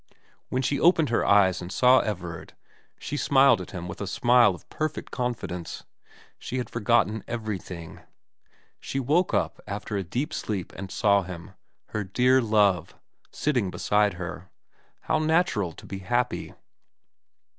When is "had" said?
6.57-6.71